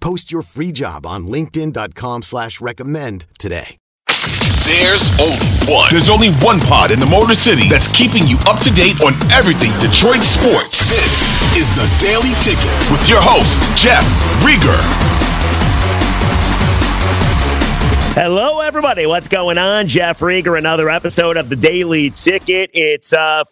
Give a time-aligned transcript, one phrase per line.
[0.00, 3.76] Post your free job on linkedin.com slash recommend today.
[4.64, 5.88] There's only one.
[5.90, 9.14] There's only one pod in the Motor City that's keeping you up to date on
[9.32, 10.88] everything Detroit sports.
[10.88, 14.04] This is the Daily Ticket with your host, Jeff
[14.42, 14.78] Riger.
[18.14, 19.06] Hello, everybody.
[19.06, 19.86] What's going on?
[19.88, 22.70] Jeff Riger, another episode of the Daily Ticket.
[22.72, 23.44] It's uh,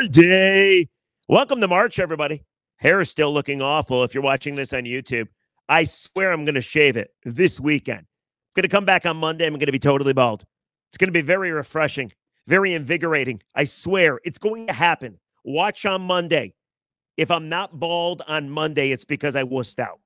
[0.00, 0.88] Friday.
[1.28, 2.44] Welcome to March, everybody.
[2.80, 5.28] Hair is still looking awful if you're watching this on YouTube.
[5.68, 8.00] I swear I'm going to shave it this weekend.
[8.00, 9.46] I'm going to come back on Monday.
[9.46, 10.44] I'm going to be totally bald.
[10.88, 12.12] It's going to be very refreshing,
[12.48, 13.40] very invigorating.
[13.54, 15.18] I swear it's going to happen.
[15.44, 16.54] Watch on Monday.
[17.16, 20.00] If I'm not bald on Monday, it's because I wussed out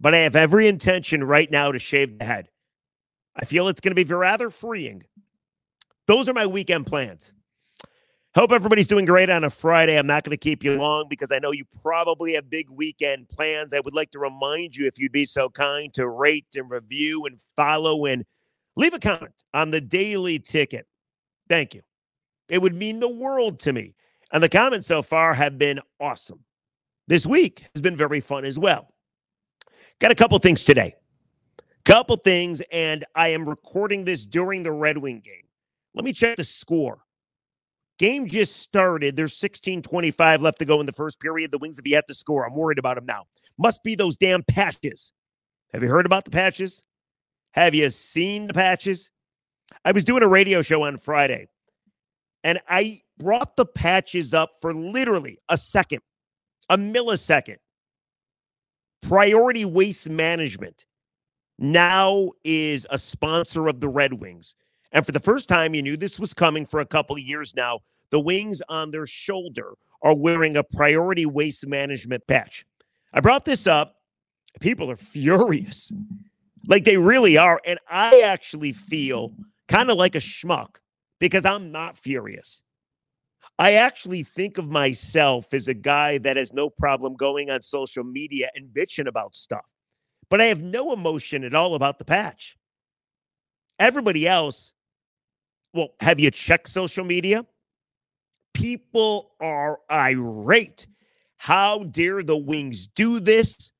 [0.00, 2.50] but I have every intention right now to shave the head.
[3.36, 5.02] I feel it's going to be rather freeing.
[6.06, 7.32] Those are my weekend plans.
[8.34, 9.96] Hope everybody's doing great on a Friday.
[9.96, 13.28] I'm not going to keep you long because I know you probably have big weekend
[13.28, 13.72] plans.
[13.72, 17.26] I would like to remind you, if you'd be so kind, to rate and review
[17.26, 18.24] and follow and
[18.74, 20.88] leave a comment on the daily ticket.
[21.48, 21.82] Thank you.
[22.48, 23.94] It would mean the world to me.
[24.32, 26.40] And the comments so far have been awesome.
[27.06, 28.92] This week has been very fun as well.
[30.00, 30.96] Got a couple things today.
[31.84, 35.44] Couple things, and I am recording this during the Red Wing game.
[35.94, 37.03] Let me check the score.
[37.98, 39.16] Game just started.
[39.16, 41.50] There's 16:25 left to go in the first period.
[41.50, 42.44] The Wings have yet to score.
[42.46, 43.24] I'm worried about them now.
[43.58, 45.12] Must be those damn patches.
[45.72, 46.82] Have you heard about the patches?
[47.52, 49.10] Have you seen the patches?
[49.84, 51.48] I was doing a radio show on Friday,
[52.42, 56.02] and I brought the patches up for literally a second,
[56.68, 57.58] a millisecond.
[59.02, 60.84] Priority Waste Management
[61.58, 64.54] now is a sponsor of the Red Wings.
[64.94, 67.54] And for the first time, you knew this was coming for a couple of years
[67.54, 67.80] now.
[68.10, 72.64] The Wings on their shoulder are wearing a Priority Waste Management patch.
[73.12, 73.96] I brought this up.
[74.60, 75.92] People are furious.
[76.66, 77.60] Like they really are.
[77.66, 79.34] And I actually feel
[79.68, 80.76] kind of like a schmuck
[81.18, 82.62] because I'm not furious.
[83.58, 88.04] I actually think of myself as a guy that has no problem going on social
[88.04, 89.64] media and bitching about stuff,
[90.28, 92.56] but I have no emotion at all about the patch.
[93.78, 94.72] Everybody else,
[95.74, 97.44] well, have you checked social media?
[98.54, 100.86] People are irate.
[101.36, 103.72] How dare the Wings do this?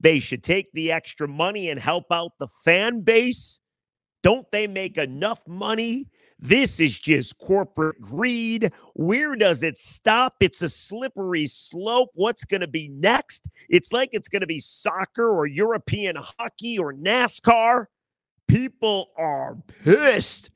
[0.00, 3.60] They should take the extra money and help out the fan base.
[4.22, 6.08] Don't they make enough money
[6.42, 8.72] this is just corporate greed.
[8.94, 10.36] Where does it stop?
[10.40, 12.08] It's a slippery slope.
[12.14, 13.42] What's going to be next?
[13.68, 17.86] It's like it's going to be soccer or European hockey or NASCAR.
[18.48, 20.50] People are pissed.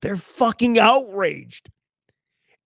[0.00, 1.70] They're fucking outraged.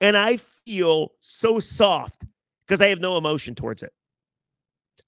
[0.00, 2.24] And I feel so soft
[2.66, 3.92] because I have no emotion towards it.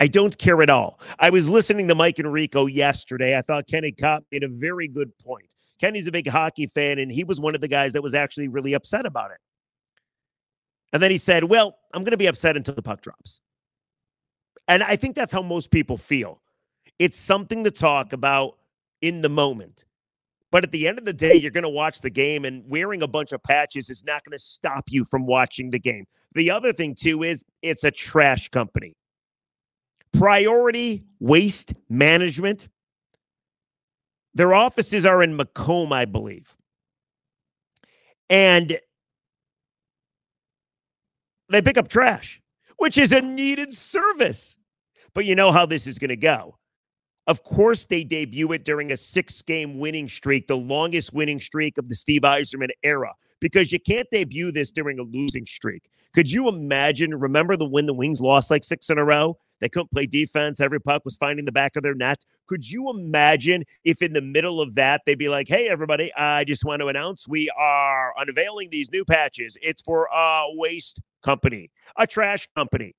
[0.00, 1.00] I don't care at all.
[1.18, 3.36] I was listening to Mike and Rico yesterday.
[3.36, 5.46] I thought Kenny Kopp made a very good point.
[5.80, 8.48] Kenny's a big hockey fan, and he was one of the guys that was actually
[8.48, 9.38] really upset about it.
[10.92, 13.40] And then he said, Well, I'm going to be upset until the puck drops.
[14.68, 16.40] And I think that's how most people feel.
[16.98, 18.56] It's something to talk about
[19.02, 19.84] in the moment.
[20.54, 23.02] But at the end of the day, you're going to watch the game, and wearing
[23.02, 26.04] a bunch of patches is not going to stop you from watching the game.
[26.36, 28.94] The other thing, too, is it's a trash company.
[30.12, 32.68] Priority Waste Management
[34.34, 36.54] their offices are in Macomb, I believe.
[38.30, 38.78] And
[41.48, 42.40] they pick up trash,
[42.76, 44.56] which is a needed service.
[45.14, 46.58] But you know how this is going to go.
[47.26, 51.78] Of course, they debut it during a six game winning streak, the longest winning streak
[51.78, 55.84] of the Steve Yzerman era, because you can't debut this during a losing streak.
[56.12, 57.14] Could you imagine?
[57.14, 59.38] Remember the when the Wings lost like six in a row?
[59.60, 60.60] They couldn't play defense.
[60.60, 62.24] Every puck was finding the back of their net.
[62.46, 66.44] Could you imagine if in the middle of that they'd be like, "Hey, everybody, I
[66.44, 69.56] just want to announce we are unveiling these new patches.
[69.62, 72.94] It's for a waste company, a trash company.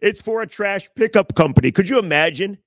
[0.00, 2.58] It's for a trash pickup company." Could you imagine?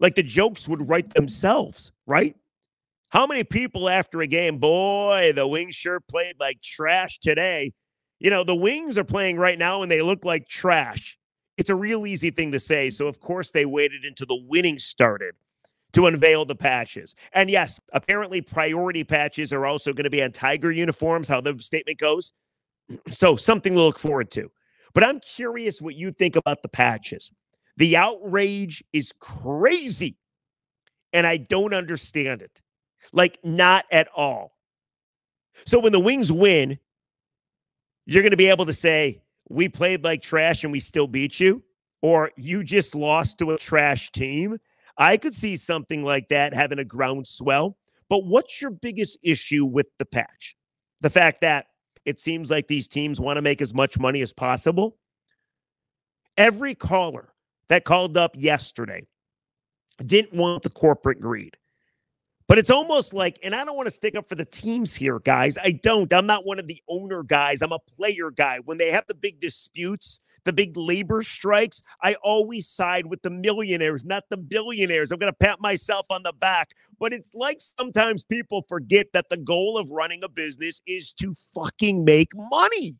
[0.00, 2.34] Like the jokes would write themselves, right?
[3.10, 7.72] How many people after a game, boy, the Wings sure played like trash today.
[8.20, 11.18] You know, the Wings are playing right now and they look like trash.
[11.58, 12.88] It's a real easy thing to say.
[12.88, 15.34] So, of course, they waited until the winning started
[15.92, 17.16] to unveil the patches.
[17.32, 21.58] And yes, apparently, priority patches are also going to be on Tiger uniforms, how the
[21.60, 22.32] statement goes.
[23.08, 24.50] So, something to look forward to.
[24.92, 27.30] But I'm curious what you think about the patches.
[27.76, 30.16] The outrage is crazy,
[31.12, 32.60] and I don't understand it.
[33.12, 34.56] Like, not at all.
[35.66, 36.78] So when the Wings win,
[38.06, 41.40] you're going to be able to say, we played like trash and we still beat
[41.40, 41.62] you,
[42.02, 44.58] or you just lost to a trash team.
[44.98, 47.76] I could see something like that having a groundswell.
[48.08, 50.56] But what's your biggest issue with the patch?
[51.00, 51.66] The fact that
[52.04, 54.96] it seems like these teams want to make as much money as possible.
[56.36, 57.32] Every caller
[57.68, 59.06] that called up yesterday
[60.04, 61.56] didn't want the corporate greed.
[62.50, 65.20] But it's almost like, and I don't want to stick up for the teams here,
[65.20, 65.56] guys.
[65.56, 66.12] I don't.
[66.12, 67.62] I'm not one of the owner guys.
[67.62, 68.58] I'm a player guy.
[68.64, 73.30] When they have the big disputes, the big labor strikes, I always side with the
[73.30, 75.12] millionaires, not the billionaires.
[75.12, 76.72] I'm going to pat myself on the back.
[76.98, 81.32] But it's like sometimes people forget that the goal of running a business is to
[81.54, 82.98] fucking make money.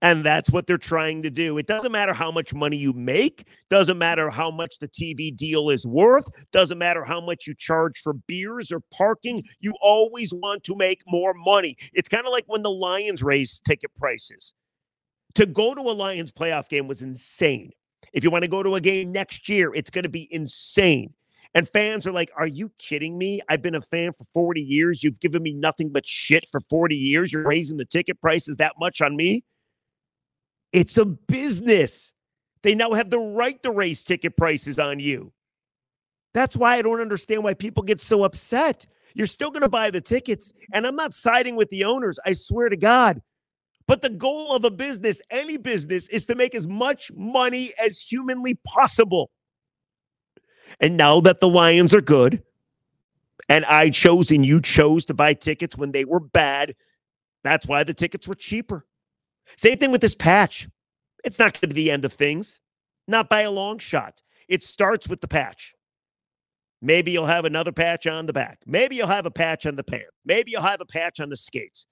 [0.00, 1.58] And that's what they're trying to do.
[1.58, 5.70] It doesn't matter how much money you make, doesn't matter how much the TV deal
[5.70, 9.42] is worth, doesn't matter how much you charge for beers or parking.
[9.58, 11.76] You always want to make more money.
[11.92, 14.54] It's kind of like when the Lions raise ticket prices.
[15.34, 17.72] To go to a Lions playoff game was insane.
[18.12, 21.12] If you want to go to a game next year, it's going to be insane.
[21.54, 23.40] And fans are like, Are you kidding me?
[23.48, 25.02] I've been a fan for 40 years.
[25.02, 27.32] You've given me nothing but shit for 40 years.
[27.32, 29.44] You're raising the ticket prices that much on me.
[30.72, 32.12] It's a business.
[32.62, 35.32] They now have the right to raise ticket prices on you.
[36.34, 38.86] That's why I don't understand why people get so upset.
[39.14, 40.52] You're still going to buy the tickets.
[40.72, 43.22] And I'm not siding with the owners, I swear to God.
[43.86, 48.00] But the goal of a business, any business, is to make as much money as
[48.00, 49.30] humanly possible.
[50.80, 52.42] And now that the Lions are good,
[53.48, 56.74] and I chose and you chose to buy tickets when they were bad,
[57.42, 58.84] that's why the tickets were cheaper.
[59.56, 60.68] Same thing with this patch.
[61.24, 62.60] It's not going to be the end of things,
[63.06, 64.22] not by a long shot.
[64.48, 65.74] It starts with the patch.
[66.80, 68.60] Maybe you'll have another patch on the back.
[68.64, 70.06] Maybe you'll have a patch on the pair.
[70.24, 71.86] Maybe you'll have a patch on the skates.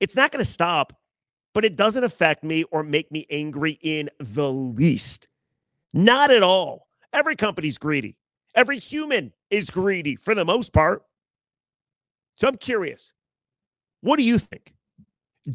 [0.00, 0.94] It's not going to stop,
[1.52, 5.28] but it doesn't affect me or make me angry in the least.
[5.92, 6.86] Not at all.
[7.12, 8.16] Every company's greedy.
[8.54, 11.02] Every human is greedy for the most part.
[12.36, 13.12] So I'm curious.
[14.00, 14.74] What do you think?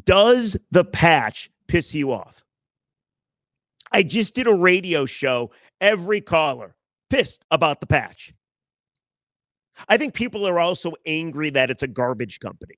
[0.04, 2.44] Does the patch piss you off?
[3.90, 5.50] I just did a radio show.
[5.80, 6.74] Every caller
[7.10, 8.32] pissed about the patch.
[9.88, 12.76] I think people are also angry that it's a garbage company.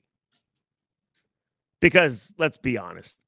[1.81, 3.21] Because let's be honest,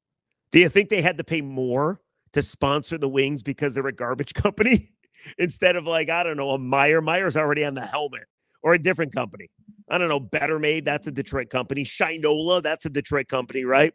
[0.50, 2.00] do you think they had to pay more
[2.33, 4.93] to sponsor the Wings because they're a garbage company
[5.38, 7.03] instead of like, I don't know, a Meijer?
[7.03, 8.25] Meijer's already on the helmet
[8.62, 9.50] or a different company.
[9.88, 11.85] I don't know, Better Made, that's a Detroit company.
[11.85, 13.95] Shinola, that's a Detroit company, right?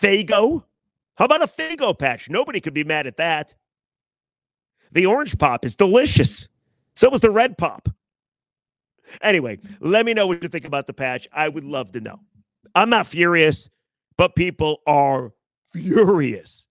[0.00, 0.64] Faygo.
[1.16, 2.30] how about a Faygo patch?
[2.30, 3.54] Nobody could be mad at that.
[4.92, 6.48] The orange pop is delicious.
[6.94, 7.88] So was the red pop.
[9.20, 11.26] Anyway, let me know what you think about the patch.
[11.32, 12.20] I would love to know.
[12.74, 13.68] I'm not furious,
[14.16, 15.32] but people are
[15.72, 16.66] furious.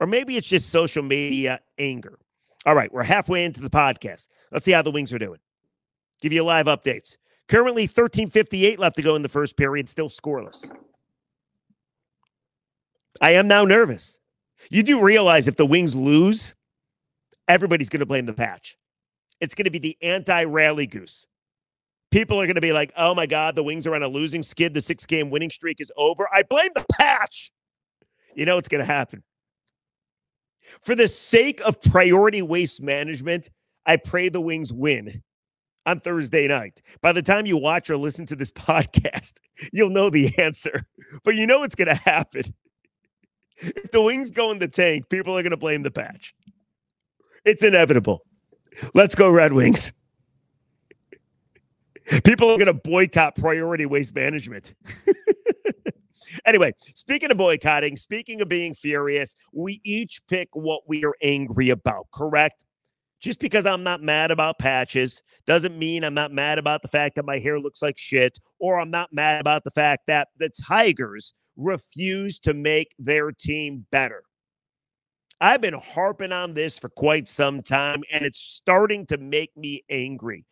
[0.00, 2.18] Or maybe it's just social media anger.
[2.64, 4.28] All right, we're halfway into the podcast.
[4.50, 5.38] Let's see how the Wings are doing
[6.22, 7.18] give you live updates.
[7.48, 10.70] Currently 1358 left to go in the first period, still scoreless.
[13.20, 14.16] I am now nervous.
[14.70, 16.54] You do realize if the Wings lose,
[17.48, 18.78] everybody's going to blame the patch.
[19.40, 21.26] It's going to be the anti rally goose.
[22.10, 24.42] People are going to be like, oh my God, the Wings are on a losing
[24.42, 24.72] skid.
[24.72, 26.28] The six game winning streak is over.
[26.32, 27.50] I blame the patch.
[28.34, 29.22] You know what's going to happen.
[30.80, 33.50] For the sake of priority waste management,
[33.84, 35.22] I pray the Wings win
[35.86, 36.82] on Thursday night.
[37.00, 39.34] By the time you watch or listen to this podcast,
[39.72, 40.86] you'll know the answer.
[41.24, 42.54] But you know what's going to happen.
[43.58, 46.34] If the wings go in the tank, people are going to blame the patch.
[47.44, 48.24] It's inevitable.
[48.94, 49.92] Let's go, Red Wings.
[52.24, 54.74] People are going to boycott priority waste management.
[56.44, 61.70] Anyway, speaking of boycotting, speaking of being furious, we each pick what we are angry
[61.70, 62.64] about, correct?
[63.22, 67.14] Just because I'm not mad about patches doesn't mean I'm not mad about the fact
[67.14, 70.50] that my hair looks like shit, or I'm not mad about the fact that the
[70.66, 74.24] Tigers refuse to make their team better.
[75.40, 79.84] I've been harping on this for quite some time, and it's starting to make me
[79.88, 80.44] angry.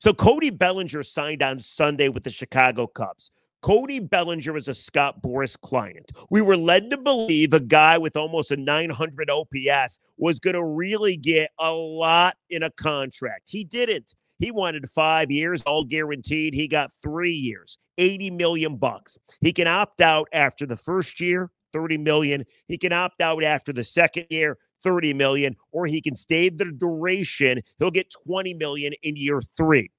[0.00, 3.30] So, Cody Bellinger signed on Sunday with the Chicago Cubs.
[3.64, 6.12] Cody Bellinger is a Scott Boras client.
[6.28, 10.62] We were led to believe a guy with almost a 900 OPS was going to
[10.62, 13.48] really get a lot in a contract.
[13.48, 14.14] He didn't.
[14.38, 16.52] He wanted five years, all guaranteed.
[16.52, 19.16] He got three years, 80 million bucks.
[19.40, 22.44] He can opt out after the first year, 30 million.
[22.68, 26.66] He can opt out after the second year, 30 million, or he can stay the
[26.66, 27.62] duration.
[27.78, 29.90] He'll get 20 million in year three.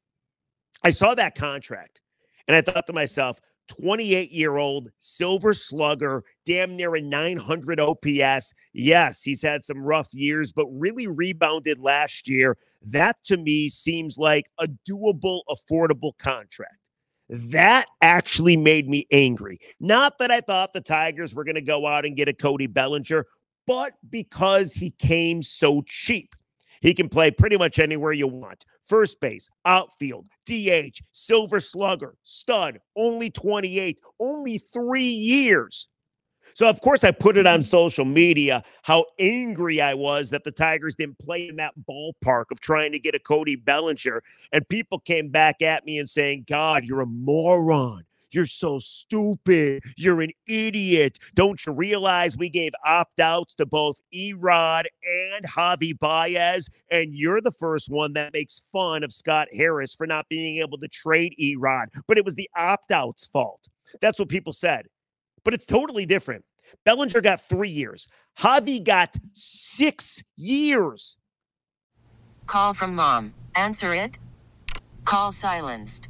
[0.83, 2.01] I saw that contract
[2.47, 8.53] and I thought to myself, 28 year old silver slugger, damn near a 900 OPS.
[8.73, 12.57] Yes, he's had some rough years, but really rebounded last year.
[12.81, 16.85] That to me seems like a doable, affordable contract.
[17.29, 19.59] That actually made me angry.
[19.79, 22.67] Not that I thought the Tigers were going to go out and get a Cody
[22.67, 23.25] Bellinger,
[23.65, 26.35] but because he came so cheap.
[26.81, 32.79] He can play pretty much anywhere you want first base, outfield, DH, silver slugger, stud,
[32.95, 35.87] only 28, only three years.
[36.53, 37.63] So, of course, I put it on mm-hmm.
[37.63, 42.59] social media how angry I was that the Tigers didn't play in that ballpark of
[42.59, 44.21] trying to get a Cody Bellinger.
[44.51, 48.04] And people came back at me and saying, God, you're a moron.
[48.35, 49.81] You're so stupid.
[49.95, 51.19] You're an idiot.
[51.35, 54.83] Don't you realize we gave opt outs to both Erod
[55.33, 56.69] and Javi Baez?
[56.91, 60.77] And you're the first one that makes fun of Scott Harris for not being able
[60.79, 61.85] to trade Erod.
[62.07, 63.69] But it was the opt outs fault.
[64.01, 64.87] That's what people said.
[65.45, 66.43] But it's totally different.
[66.83, 71.15] Bellinger got three years, Javi got six years.
[72.47, 73.33] Call from mom.
[73.55, 74.19] Answer it.
[75.05, 76.09] Call silenced.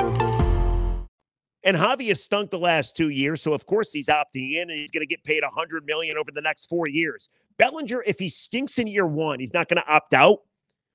[1.63, 4.79] And Javi has stunk the last two years, so of course he's opting in, and
[4.79, 7.29] he's going to get paid a hundred million over the next four years.
[7.57, 10.39] Bellinger, if he stinks in year one, he's not going to opt out,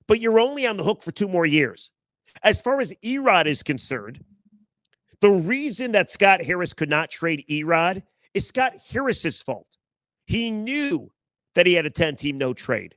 [0.08, 1.92] but you're only on the hook for two more years.
[2.42, 4.24] As far as Erod is concerned,
[5.20, 8.02] the reason that Scott Harris could not trade Erod
[8.34, 9.78] is Scott Harris's fault.
[10.26, 11.10] He knew
[11.54, 12.94] that he had a 10 team no trade.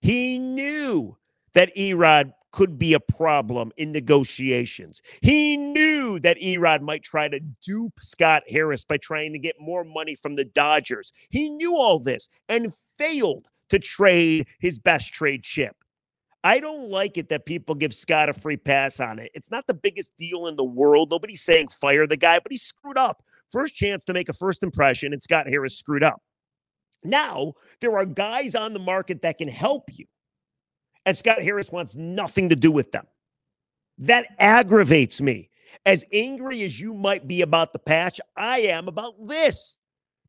[0.00, 1.16] He knew
[1.54, 5.02] that Erod could be a problem in negotiations.
[5.20, 9.84] He knew that Erod might try to dupe Scott Harris by trying to get more
[9.84, 11.12] money from the Dodgers.
[11.30, 15.76] He knew all this and failed to trade his best trade chip.
[16.44, 19.30] I don't like it that people give Scott a free pass on it.
[19.32, 21.10] It's not the biggest deal in the world.
[21.10, 23.22] Nobody's saying fire the guy, but he screwed up.
[23.50, 26.20] First chance to make a first impression, and Scott Harris screwed up.
[27.04, 30.06] Now, there are guys on the market that can help you
[31.06, 33.06] and Scott Harris wants nothing to do with them.
[33.98, 35.50] That aggravates me.
[35.86, 39.76] As angry as you might be about the patch, I am about this.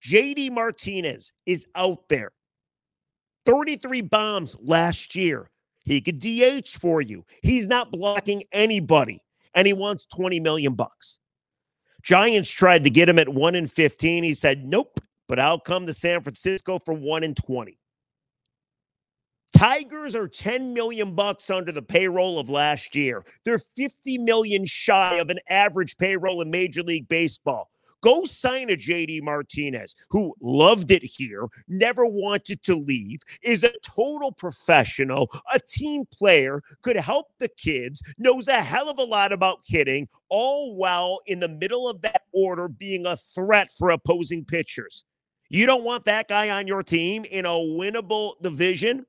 [0.01, 2.31] JD Martinez is out there.
[3.45, 5.49] 33 bombs last year.
[5.83, 7.25] He could DH for you.
[7.41, 9.21] He's not blocking anybody
[9.53, 11.19] and he wants 20 million bucks.
[12.01, 14.23] Giants tried to get him at 1 in 15.
[14.23, 17.77] He said, "Nope, but I'll come to San Francisco for 1 in 20."
[19.53, 23.23] Tigers are 10 million bucks under the payroll of last year.
[23.45, 27.69] They're 50 million shy of an average payroll in Major League Baseball.
[28.01, 33.71] Go sign a JD Martinez who loved it here, never wanted to leave, is a
[33.81, 39.31] total professional, a team player, could help the kids, knows a hell of a lot
[39.31, 44.43] about hitting, all while in the middle of that order being a threat for opposing
[44.43, 45.05] pitchers.
[45.49, 49.05] You don't want that guy on your team in a winnable division?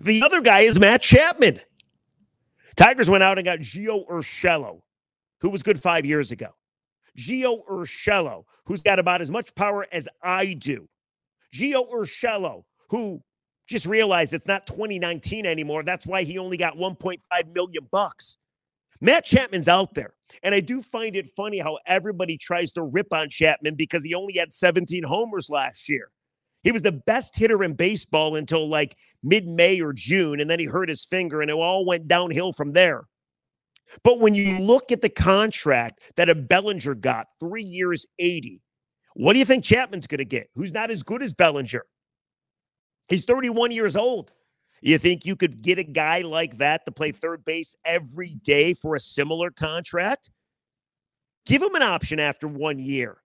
[0.00, 1.60] The other guy is Matt Chapman.
[2.76, 4.80] Tigers went out and got Gio Urshela,
[5.40, 6.50] who was good five years ago.
[7.16, 10.88] Gio Urshela, who's got about as much power as I do.
[11.52, 13.22] Gio Urshela, who
[13.66, 15.82] just realized it's not 2019 anymore.
[15.82, 17.18] That's why he only got 1.5
[17.52, 18.38] million bucks.
[19.00, 20.14] Matt Chapman's out there.
[20.42, 24.14] And I do find it funny how everybody tries to rip on Chapman because he
[24.14, 26.10] only had 17 homers last year.
[26.62, 30.58] He was the best hitter in baseball until like mid May or June, and then
[30.58, 33.04] he hurt his finger, and it all went downhill from there.
[34.02, 38.60] But when you look at the contract that a Bellinger got, three years, 80,
[39.14, 40.48] what do you think Chapman's going to get?
[40.54, 41.84] Who's not as good as Bellinger?
[43.08, 44.32] He's 31 years old.
[44.80, 48.74] You think you could get a guy like that to play third base every day
[48.74, 50.30] for a similar contract?
[51.46, 53.18] Give him an option after one year.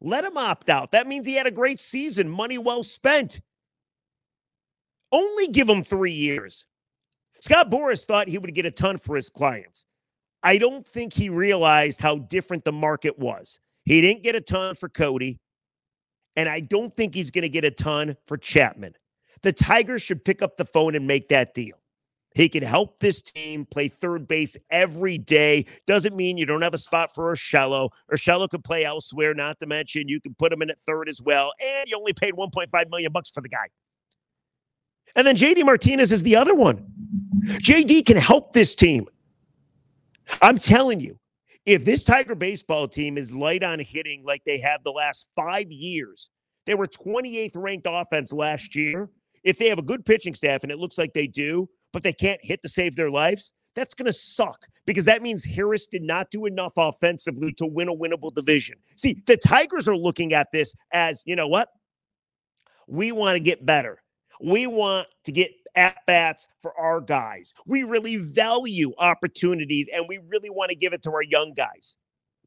[0.00, 0.92] Let him opt out.
[0.92, 3.40] That means he had a great season, money well spent.
[5.12, 6.64] Only give him three years.
[7.40, 9.86] Scott Boras thought he would get a ton for his clients.
[10.42, 13.60] I don't think he realized how different the market was.
[13.84, 15.40] He didn't get a ton for Cody,
[16.36, 18.94] and I don't think he's going to get a ton for Chapman.
[19.42, 21.79] The Tigers should pick up the phone and make that deal.
[22.34, 25.66] He can help this team play third base every day.
[25.86, 27.90] Doesn't mean you don't have a spot for Urshela.
[28.12, 31.20] Urshela could play elsewhere, not to mention you can put him in at third as
[31.20, 31.52] well.
[31.60, 33.66] And you only paid 1.5 million bucks for the guy.
[35.16, 36.86] And then JD Martinez is the other one.
[37.44, 39.06] JD can help this team.
[40.40, 41.18] I'm telling you,
[41.66, 45.70] if this Tiger baseball team is light on hitting like they have the last five
[45.70, 46.30] years,
[46.66, 49.10] they were 28th ranked offense last year.
[49.42, 52.12] If they have a good pitching staff, and it looks like they do, but they
[52.12, 56.02] can't hit to save their lives, that's going to suck because that means Harris did
[56.02, 58.76] not do enough offensively to win a winnable division.
[58.96, 61.68] See, the Tigers are looking at this as, you know what?
[62.88, 64.02] We want to get better.
[64.40, 67.54] We want to get at bats for our guys.
[67.66, 71.96] We really value opportunities and we really want to give it to our young guys.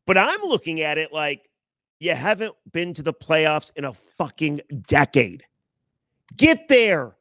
[0.06, 1.50] But I'm looking at it like
[2.00, 5.46] you haven't been to the playoffs in a fucking decade.
[6.36, 7.16] Get there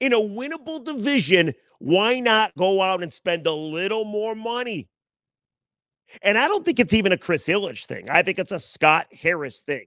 [0.00, 4.88] in a winnable division, why not go out and spend a little more money?
[6.22, 8.08] And I don't think it's even a Chris Ilitch thing.
[8.10, 9.86] I think it's a Scott Harris thing.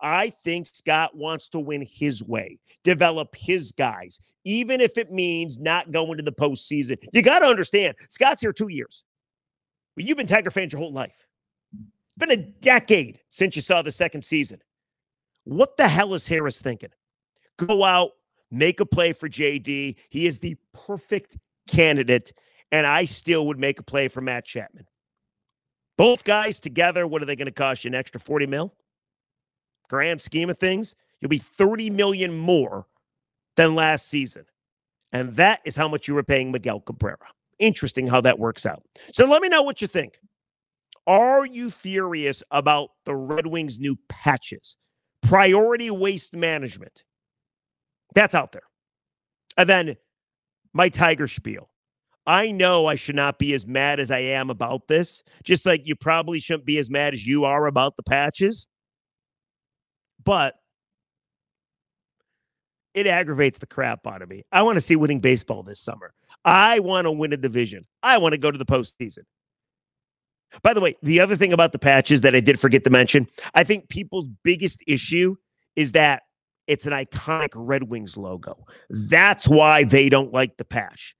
[0.00, 5.58] I think Scott wants to win his way, develop his guys, even if it means
[5.58, 6.98] not going to the postseason.
[7.12, 9.04] You got to understand, Scott's here two years.
[9.96, 11.26] Well, you've been Tiger fans your whole life.
[11.72, 14.60] It's been a decade since you saw the second season.
[15.44, 16.90] What the hell is Harris thinking?
[17.56, 18.10] Go out,
[18.54, 19.96] make a play for JD.
[20.08, 21.36] He is the perfect
[21.68, 22.32] candidate,
[22.72, 24.86] and I still would make a play for Matt Chapman.
[25.96, 27.88] Both guys together, what are they going to cost you?
[27.88, 28.74] An extra 40 mil?
[29.88, 32.86] Grand scheme of things, you'll be 30 million more
[33.56, 34.44] than last season.
[35.12, 37.28] And that is how much you were paying Miguel Cabrera.
[37.60, 38.82] Interesting how that works out.
[39.12, 40.18] So let me know what you think.
[41.06, 44.76] Are you furious about the Red Wings' new patches?
[45.22, 47.04] Priority waste management.
[48.14, 48.62] That's out there.
[49.56, 49.96] And then
[50.72, 51.70] my Tiger spiel.
[52.26, 55.86] I know I should not be as mad as I am about this, just like
[55.86, 58.66] you probably shouldn't be as mad as you are about the patches.
[60.24, 60.54] But
[62.94, 64.44] it aggravates the crap out of me.
[64.52, 66.14] I want to see winning baseball this summer.
[66.44, 67.86] I want to win a division.
[68.02, 69.24] I want to go to the postseason.
[70.62, 73.26] By the way, the other thing about the patches that I did forget to mention,
[73.54, 75.36] I think people's biggest issue
[75.76, 76.22] is that
[76.66, 78.64] it's an iconic Red Wings logo.
[78.88, 81.14] That's why they don't like the patch.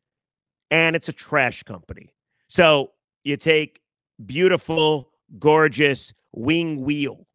[0.71, 2.11] And it's a trash company.
[2.49, 3.81] So you take
[4.25, 7.27] beautiful, gorgeous wing wheel,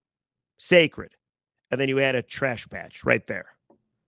[0.58, 1.14] sacred,
[1.72, 3.48] and then you add a trash patch right there.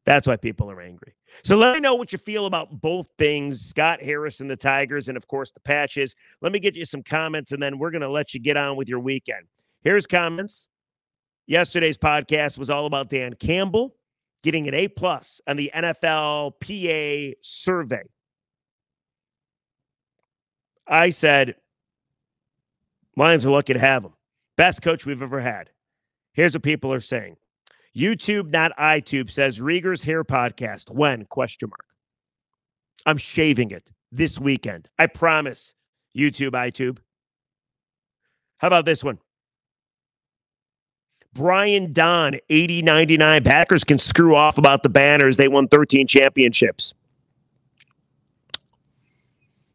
[0.06, 1.14] That's why people are angry.
[1.44, 5.08] So let me know what you feel about both things Scott Harris and the Tigers,
[5.08, 6.16] and of course the patches.
[6.42, 8.76] Let me get you some comments, and then we're going to let you get on
[8.76, 9.46] with your weekend.
[9.84, 10.70] Here's comments.
[11.52, 13.94] Yesterday's podcast was all about Dan Campbell
[14.42, 18.04] getting an A plus on the NFL PA survey.
[20.88, 21.56] I said,
[23.18, 24.14] Lions are lucky to have him.
[24.56, 25.70] Best coach we've ever had.
[26.32, 27.36] Here's what people are saying.
[27.94, 30.90] YouTube, not iTube, says Riger's hair podcast.
[30.90, 31.26] When?
[31.26, 31.86] Question mark.
[33.06, 34.88] I'm shaving it this weekend.
[34.98, 35.74] I promise.
[36.18, 37.00] YouTube, iTube.
[38.60, 39.20] How about this one?
[41.34, 43.44] Brian Don, 80 99.
[43.44, 45.38] Packers can screw off about the banners.
[45.38, 46.94] They won 13 championships.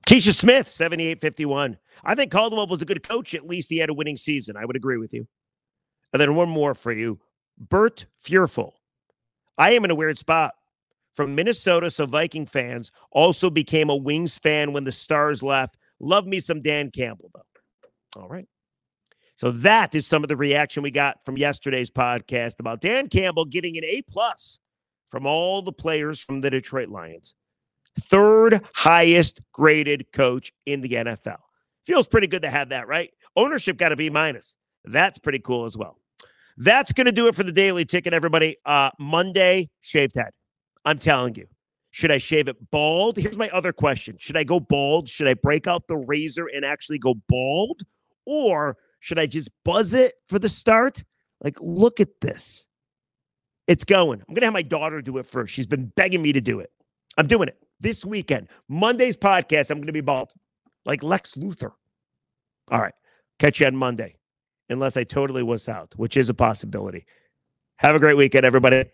[0.07, 1.79] Keisha Smith, 78 51.
[2.05, 3.35] I think Caldwell was a good coach.
[3.35, 4.57] At least he had a winning season.
[4.57, 5.27] I would agree with you.
[6.13, 7.19] And then one more for you.
[7.59, 8.75] Bert Fearful.
[9.59, 10.55] I am in a weird spot.
[11.15, 15.79] From Minnesota, so Viking fans also became a Wings fan when the Stars left.
[15.99, 18.21] Love me some Dan Campbell, though.
[18.21, 18.47] All right.
[19.37, 23.45] So that is some of the reaction we got from yesterday's podcast about Dan Campbell
[23.45, 24.59] getting an A plus
[25.09, 27.35] from all the players from the Detroit Lions.
[27.99, 31.39] Third highest graded coach in the NFL.
[31.85, 33.11] Feels pretty good to have that, right?
[33.37, 34.57] Ownership got a B minus.
[34.85, 35.99] That's pretty cool as well.
[36.57, 38.57] That's going to do it for the daily ticket, everybody.
[38.65, 40.31] Uh, Monday, shaved head.
[40.85, 41.47] I'm telling you.
[41.91, 43.17] Should I shave it bald?
[43.17, 45.09] Here's my other question Should I go bald?
[45.09, 47.83] Should I break out the razor and actually go bald?
[48.27, 51.05] Or should I just buzz it for the start?
[51.41, 52.67] Like, look at this.
[53.69, 54.19] It's going.
[54.19, 55.55] I'm going to have my daughter do it first.
[55.55, 56.73] She's been begging me to do it.
[57.17, 58.49] I'm doing it this weekend.
[58.69, 60.33] Monday's podcast, I'm going to be bald
[60.85, 61.71] like Lex Luthor.
[62.69, 62.95] All right.
[63.39, 64.17] Catch you on Monday
[64.71, 67.07] unless I totally was out, which is a possibility.
[67.77, 68.87] Have a great weekend, everybody.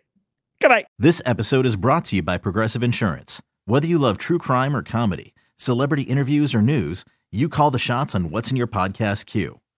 [0.60, 0.84] Goodbye.
[0.98, 3.40] This episode is brought to you by Progressive Insurance.
[3.64, 8.14] Whether you love true crime or comedy, celebrity interviews or news, you call the shots
[8.14, 9.58] on what's in your podcast queue.